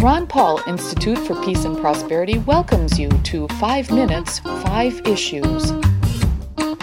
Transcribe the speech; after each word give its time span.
The 0.00 0.06
Ron 0.06 0.26
Paul 0.26 0.62
Institute 0.66 1.18
for 1.18 1.34
Peace 1.44 1.66
and 1.66 1.76
Prosperity 1.76 2.38
welcomes 2.38 2.98
you 2.98 3.10
to 3.10 3.46
5 3.48 3.90
Minutes, 3.90 4.38
5 4.38 5.06
Issues. 5.06 5.74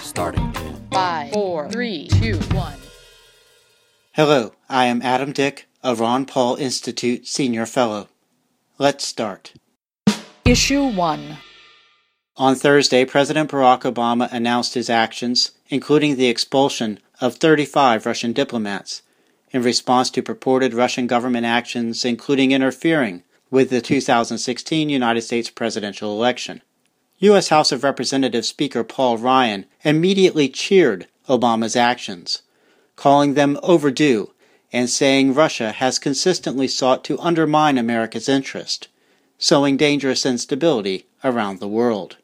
Starting 0.04 0.44
in 0.44 0.88
5, 0.92 1.34
4, 1.34 1.70
3, 1.72 2.08
2, 2.10 2.38
1. 2.38 2.74
Hello, 4.12 4.54
I 4.70 4.86
am 4.86 5.02
Adam 5.02 5.32
Dick, 5.32 5.68
a 5.84 5.96
Ron 5.96 6.28
Paul 6.28 6.58
Institute 6.58 7.26
Senior 7.26 7.66
Fellow. 7.66 8.08
Let's 8.78 9.04
start. 9.04 9.54
Issue 10.46 10.86
1. 10.86 11.38
On 12.36 12.54
Thursday, 12.54 13.04
President 13.04 13.50
Barack 13.50 13.92
Obama 13.92 14.32
announced 14.32 14.76
his 14.76 14.92
actions, 14.92 15.54
including 15.70 16.18
the 16.18 16.28
expulsion 16.28 17.00
of 17.20 17.38
35 17.38 18.06
Russian 18.06 18.32
diplomats, 18.32 19.02
in 19.52 19.64
response 19.64 20.10
to 20.12 20.22
purported 20.22 20.74
Russian 20.74 21.08
government 21.08 21.46
actions, 21.46 22.04
including 22.04 22.52
interfering 22.52 23.24
with 23.50 23.70
the 23.70 23.82
2016 23.82 24.90
United 24.90 25.22
States 25.22 25.50
presidential 25.50 26.12
election. 26.12 26.62
U.S. 27.20 27.50
House 27.50 27.72
of 27.72 27.84
Representatives 27.84 28.50
Speaker 28.50 28.84
Paul 28.84 29.18
Ryan 29.18 29.66
immediately 29.84 30.50
cheered 30.50 31.08
Obama's 31.28 31.76
actions, 31.76 32.44
calling 32.96 33.34
them 33.34 33.60
overdue 33.64 34.32
and 34.74 34.90
saying 34.90 35.34
Russia 35.34 35.72
has 35.72 35.98
consistently 35.98 36.68
sought 36.68 37.04
to 37.06 37.20
undermine 37.20 37.78
America's 37.78 38.28
interest, 38.28 38.90
sowing 39.38 39.78
dangerous 39.78 40.26
instability 40.26 41.06
around 41.24 41.60
the 41.60 41.68
world. 41.68 42.18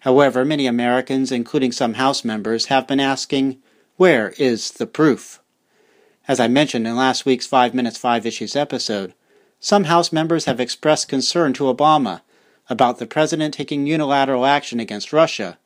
However, 0.00 0.44
many 0.44 0.66
Americans, 0.66 1.30
including 1.30 1.72
some 1.72 1.94
House 1.94 2.24
members, 2.24 2.66
have 2.66 2.86
been 2.86 3.00
asking, 3.00 3.58
where 3.96 4.30
is 4.38 4.72
the 4.72 4.86
proof? 4.86 5.40
As 6.28 6.38
I 6.38 6.46
mentioned 6.46 6.86
in 6.86 6.94
last 6.94 7.24
week's 7.24 7.46
5 7.46 7.72
Minutes 7.72 7.96
5 7.96 8.26
Issues 8.26 8.54
episode, 8.54 9.14
some 9.60 9.84
House 9.84 10.12
members 10.12 10.44
have 10.44 10.60
expressed 10.60 11.08
concern 11.08 11.54
to 11.54 11.64
Obama 11.64 12.20
about 12.68 12.98
the 12.98 13.06
president 13.06 13.54
taking 13.54 13.86
unilateral 13.86 14.44
action 14.44 14.78
against 14.78 15.10
Russia 15.10 15.56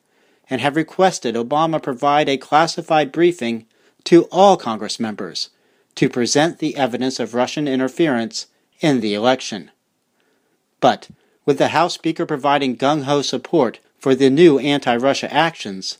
and 0.49 0.61
have 0.61 0.77
requested 0.77 1.35
Obama 1.35 1.83
provide 1.83 2.29
a 2.29 2.37
classified 2.37 3.11
briefing 3.11 3.65
to 4.05 4.23
all 4.31 4.55
Congress 4.55 5.01
members 5.01 5.49
to 5.95 6.07
present 6.07 6.59
the 6.59 6.77
evidence 6.77 7.19
of 7.19 7.33
Russian 7.33 7.67
interference 7.67 8.47
in 8.79 9.01
the 9.01 9.13
election. 9.13 9.69
But, 10.79 11.09
with 11.45 11.57
the 11.57 11.69
House 11.69 11.93
Speaker 11.93 12.25
providing 12.25 12.77
gung 12.77 13.03
ho 13.03 13.21
support 13.21 13.79
for 13.99 14.15
the 14.15 14.29
new 14.29 14.59
anti 14.59 14.95
Russia 14.95 15.31
actions, 15.31 15.97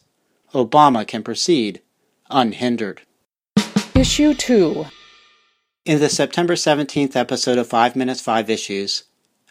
Obama 0.54 1.06
can 1.06 1.22
proceed 1.22 1.82
unhindered. 2.30 3.02
Issue 4.04 4.34
2. 4.34 4.86
In 5.86 6.02
the 6.02 6.10
September 6.10 6.56
17th 6.56 7.16
episode 7.16 7.58
of 7.58 7.70
5 7.70 7.96
Minutes 7.96 8.20
5 8.20 8.50
Issues, 8.50 9.04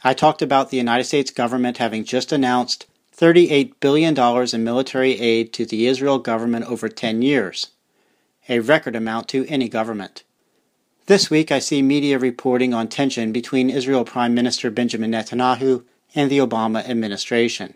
I 0.04 0.12
talked 0.12 0.42
about 0.42 0.68
the 0.68 0.76
United 0.76 1.04
States 1.04 1.30
government 1.30 1.78
having 1.78 2.04
just 2.04 2.32
announced 2.32 2.84
$38 3.16 3.72
billion 3.80 4.14
in 4.54 4.62
military 4.62 5.18
aid 5.18 5.54
to 5.54 5.64
the 5.64 5.86
Israel 5.86 6.18
government 6.18 6.66
over 6.66 6.90
10 6.90 7.22
years, 7.22 7.68
a 8.46 8.60
record 8.60 8.94
amount 8.94 9.26
to 9.28 9.46
any 9.46 9.70
government. 9.70 10.22
This 11.06 11.30
week 11.30 11.50
I 11.50 11.58
see 11.58 11.80
media 11.80 12.18
reporting 12.18 12.74
on 12.74 12.88
tension 12.88 13.32
between 13.32 13.70
Israel 13.70 14.04
Prime 14.04 14.34
Minister 14.34 14.70
Benjamin 14.70 15.12
Netanyahu 15.12 15.82
and 16.14 16.30
the 16.30 16.40
Obama 16.40 16.86
administration. 16.86 17.72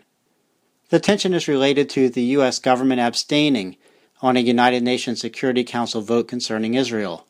The 0.89 0.99
tension 0.99 1.33
is 1.33 1.47
related 1.47 1.89
to 1.89 2.07
the 2.07 2.21
U.S. 2.37 2.59
government 2.59 3.01
abstaining 3.01 3.77
on 4.21 4.37
a 4.37 4.41
United 4.41 4.83
Nations 4.83 5.21
Security 5.21 5.63
Council 5.63 6.01
vote 6.01 6.27
concerning 6.27 6.73
Israel, 6.73 7.25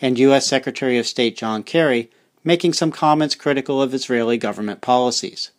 and 0.00 0.18
U.S. 0.18 0.46
Secretary 0.46 0.98
of 0.98 1.06
State 1.06 1.36
John 1.36 1.62
Kerry 1.62 2.10
making 2.44 2.72
some 2.72 2.90
comments 2.90 3.34
critical 3.34 3.82
of 3.82 3.92
Israeli 3.94 4.38
government 4.38 4.80
policies. 4.80 5.50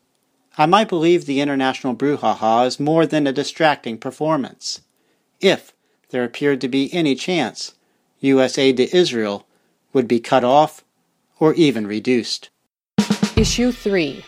I 0.58 0.66
might 0.66 0.90
believe 0.90 1.26
the 1.26 1.40
international 1.40 1.96
brouhaha 1.96 2.66
is 2.68 2.80
more 2.80 3.06
than 3.06 3.26
a 3.26 3.32
distracting 3.32 3.98
performance. 3.98 4.82
If 5.40 5.74
there 6.10 6.24
appeared 6.24 6.62
to 6.62 6.68
be 6.68 6.94
any 6.94 7.16
chance 7.16 7.74
U.S. 8.20 8.58
aid 8.58 8.78
to 8.78 8.96
Israel 8.96 9.48
would 9.94 10.08
be 10.08 10.20
cut 10.20 10.44
off 10.44 10.84
or 11.40 11.54
even 11.56 11.88
reduced. 11.88 12.50
Issue 13.36 13.72
3. 13.72 14.24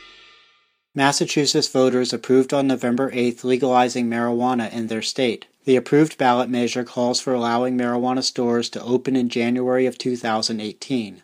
Massachusetts 0.96 1.68
voters 1.68 2.14
approved 2.14 2.54
on 2.54 2.68
November 2.68 3.10
8th 3.10 3.44
legalizing 3.44 4.08
marijuana 4.08 4.72
in 4.72 4.88
their 4.88 5.02
state. 5.02 5.48
The 5.66 5.76
approved 5.76 6.20
ballot 6.20 6.50
measure 6.50 6.84
calls 6.84 7.20
for 7.20 7.34
allowing 7.34 7.76
marijuana 7.76 8.22
stores 8.22 8.70
to 8.70 8.84
open 8.84 9.16
in 9.16 9.28
January 9.28 9.88
of 9.88 9.98
2018. 9.98 11.24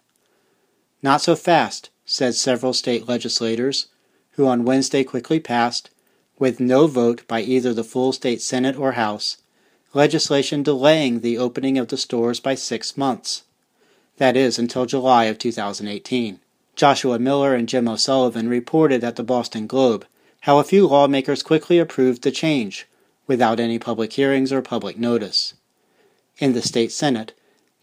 Not 1.03 1.21
so 1.21 1.35
fast, 1.35 1.91
said 2.03 2.33
several 2.33 2.73
state 2.73 3.07
legislators, 3.07 3.89
who 4.31 4.47
on 4.47 4.65
Wednesday 4.65 5.03
quickly 5.03 5.39
passed, 5.39 5.91
with 6.39 6.59
no 6.59 6.87
vote 6.87 7.27
by 7.27 7.41
either 7.41 7.71
the 7.71 7.83
full 7.83 8.11
state 8.11 8.41
Senate 8.41 8.75
or 8.75 8.93
House, 8.93 9.37
legislation 9.93 10.63
delaying 10.63 11.19
the 11.19 11.37
opening 11.37 11.77
of 11.77 11.89
the 11.89 11.97
stores 11.97 12.39
by 12.39 12.55
six 12.55 12.97
months. 12.97 13.43
That 14.17 14.35
is, 14.35 14.57
until 14.57 14.87
July 14.87 15.25
of 15.25 15.37
2018. 15.37 16.39
Joshua 16.79 17.19
Miller 17.19 17.55
and 17.55 17.67
Jim 17.67 17.89
O'Sullivan 17.89 18.47
reported 18.47 19.03
at 19.03 19.17
the 19.17 19.23
Boston 19.23 19.67
Globe 19.67 20.05
how 20.43 20.59
a 20.59 20.63
few 20.63 20.87
lawmakers 20.87 21.43
quickly 21.43 21.77
approved 21.77 22.21
the 22.21 22.31
change 22.31 22.87
without 23.27 23.59
any 23.59 23.77
public 23.77 24.13
hearings 24.13 24.53
or 24.53 24.61
public 24.61 24.97
notice. 24.97 25.55
In 26.37 26.53
the 26.53 26.61
state 26.61 26.93
Senate, 26.93 27.33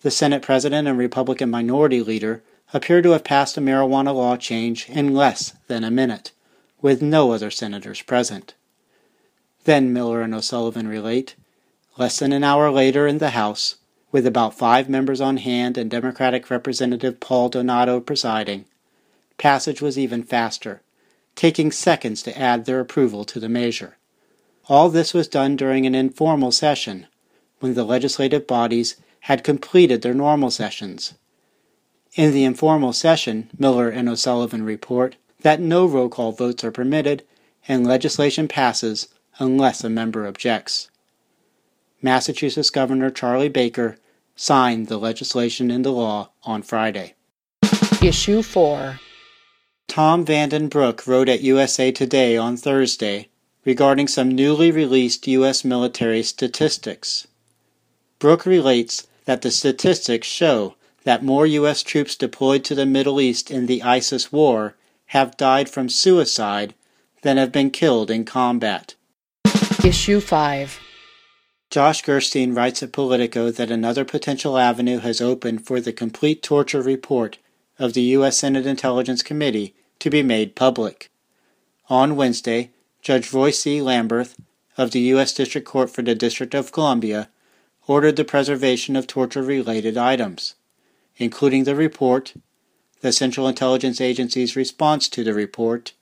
the 0.00 0.10
Senate 0.10 0.40
President 0.40 0.88
and 0.88 0.96
Republican 0.96 1.50
Minority 1.50 2.00
Leader 2.00 2.42
appear 2.72 3.02
to 3.02 3.10
have 3.10 3.22
passed 3.22 3.58
a 3.58 3.60
marijuana 3.60 4.14
law 4.14 4.34
change 4.34 4.88
in 4.88 5.12
less 5.12 5.52
than 5.68 5.84
a 5.84 5.90
minute, 5.90 6.32
with 6.80 7.02
no 7.02 7.32
other 7.32 7.50
senators 7.50 8.00
present. 8.00 8.54
Then 9.64 9.92
Miller 9.92 10.22
and 10.22 10.34
O'Sullivan 10.34 10.88
relate, 10.88 11.34
less 11.98 12.18
than 12.18 12.32
an 12.32 12.44
hour 12.44 12.70
later 12.70 13.06
in 13.06 13.18
the 13.18 13.32
House, 13.32 13.76
with 14.10 14.26
about 14.26 14.56
five 14.56 14.88
members 14.88 15.20
on 15.20 15.36
hand 15.36 15.76
and 15.76 15.90
Democratic 15.90 16.48
Representative 16.48 17.20
Paul 17.20 17.50
Donato 17.50 18.00
presiding, 18.00 18.64
passage 19.38 19.80
was 19.80 19.98
even 19.98 20.22
faster, 20.22 20.82
taking 21.34 21.70
seconds 21.70 22.22
to 22.22 22.38
add 22.38 22.64
their 22.64 22.80
approval 22.80 23.24
to 23.24 23.40
the 23.40 23.48
measure. 23.48 23.96
All 24.68 24.88
this 24.88 25.14
was 25.14 25.28
done 25.28 25.56
during 25.56 25.86
an 25.86 25.94
informal 25.94 26.50
session, 26.52 27.06
when 27.60 27.74
the 27.74 27.84
legislative 27.84 28.46
bodies 28.46 28.96
had 29.20 29.44
completed 29.44 30.02
their 30.02 30.14
normal 30.14 30.50
sessions. 30.50 31.14
In 32.14 32.32
the 32.32 32.44
informal 32.44 32.92
session, 32.92 33.50
Miller 33.58 33.90
and 33.90 34.08
O'Sullivan 34.08 34.64
report 34.64 35.16
that 35.42 35.60
no 35.60 35.86
roll 35.86 36.08
call 36.08 36.32
votes 36.32 36.64
are 36.64 36.70
permitted 36.70 37.24
and 37.68 37.86
legislation 37.86 38.48
passes 38.48 39.08
unless 39.38 39.84
a 39.84 39.90
member 39.90 40.26
objects. 40.26 40.90
Massachusetts 42.00 42.70
Governor 42.70 43.10
Charlie 43.10 43.48
Baker 43.48 43.96
signed 44.34 44.86
the 44.86 44.98
legislation 44.98 45.70
into 45.70 45.90
law 45.90 46.30
on 46.44 46.62
Friday. 46.62 47.14
Issue 48.02 48.42
4. 48.42 49.00
Tom 49.88 50.26
Vanden 50.26 50.68
Brook 50.68 51.06
wrote 51.06 51.28
at 51.28 51.40
USA 51.40 51.90
Today 51.90 52.36
on 52.36 52.56
Thursday 52.56 53.28
regarding 53.64 54.08
some 54.08 54.34
newly 54.34 54.70
released 54.70 55.26
U.S. 55.26 55.64
military 55.64 56.22
statistics. 56.22 57.26
Brook 58.18 58.44
relates 58.44 59.06
that 59.24 59.42
the 59.42 59.50
statistics 59.50 60.28
show 60.28 60.74
that 61.04 61.24
more 61.24 61.46
U.S. 61.46 61.82
troops 61.82 62.14
deployed 62.14 62.62
to 62.64 62.74
the 62.74 62.84
Middle 62.84 63.20
East 63.20 63.50
in 63.50 63.66
the 63.66 63.82
ISIS 63.82 64.30
war 64.30 64.76
have 65.06 65.36
died 65.36 65.70
from 65.70 65.88
suicide 65.88 66.74
than 67.22 67.38
have 67.38 67.52
been 67.52 67.70
killed 67.70 68.10
in 68.10 68.24
combat. 68.24 68.96
Issue 69.84 70.20
5. 70.20 70.78
Josh 71.70 72.02
Gerstein 72.02 72.54
writes 72.54 72.82
at 72.82 72.92
Politico 72.92 73.50
that 73.50 73.70
another 73.70 74.04
potential 74.04 74.58
avenue 74.58 74.98
has 74.98 75.20
opened 75.22 75.66
for 75.66 75.80
the 75.80 75.92
complete 75.92 76.42
torture 76.42 76.82
report 76.82 77.38
of 77.78 77.94
the 77.94 78.02
U.S. 78.02 78.38
Senate 78.38 78.66
Intelligence 78.66 79.22
Committee 79.22 79.74
to 80.00 80.10
be 80.10 80.22
made 80.22 80.54
public. 80.54 81.10
On 81.88 82.16
Wednesday, 82.16 82.70
Judge 83.02 83.32
Roy 83.32 83.50
C. 83.50 83.80
Lamberth 83.80 84.34
of 84.76 84.90
the 84.90 85.00
U.S. 85.00 85.32
District 85.32 85.66
Court 85.66 85.90
for 85.90 86.02
the 86.02 86.14
District 86.14 86.54
of 86.54 86.72
Columbia 86.72 87.28
ordered 87.86 88.16
the 88.16 88.24
preservation 88.24 88.96
of 88.96 89.06
torture 89.06 89.42
related 89.42 89.96
items, 89.96 90.54
including 91.16 91.64
the 91.64 91.76
report, 91.76 92.34
the 93.00 93.12
Central 93.12 93.46
Intelligence 93.46 94.00
Agency's 94.00 94.56
response 94.56 95.08
to 95.08 95.22
the 95.22 95.34
report, 95.34 95.92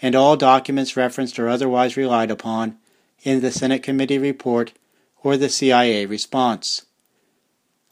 and 0.00 0.14
all 0.14 0.36
documents 0.36 0.96
referenced 0.96 1.38
or 1.38 1.48
otherwise 1.48 1.96
relied 1.96 2.30
upon 2.30 2.78
in 3.22 3.40
the 3.40 3.52
Senate 3.52 3.82
Committee 3.82 4.18
report 4.18 4.72
or 5.22 5.36
the 5.36 5.48
CIA 5.48 6.06
response. 6.06 6.86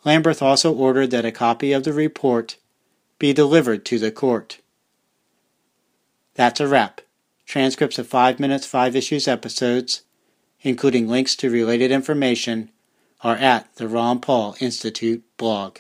Lamberth 0.04 0.42
also 0.42 0.72
ordered 0.72 1.10
that 1.10 1.24
a 1.24 1.32
copy 1.32 1.72
of 1.72 1.84
the 1.84 1.92
report 1.92 2.56
be 3.18 3.32
delivered 3.32 3.84
to 3.84 3.98
the 3.98 4.10
court. 4.10 4.58
That's 6.34 6.60
a 6.60 6.66
wrap. 6.66 7.00
Transcripts 7.44 7.98
of 7.98 8.06
5 8.06 8.40
Minutes 8.40 8.64
5 8.66 8.96
Issues 8.96 9.28
episodes, 9.28 10.02
including 10.62 11.08
links 11.08 11.36
to 11.36 11.50
related 11.50 11.90
information, 11.90 12.70
are 13.20 13.36
at 13.36 13.74
the 13.76 13.86
Ron 13.86 14.20
Paul 14.20 14.56
Institute 14.60 15.22
blog. 15.36 15.78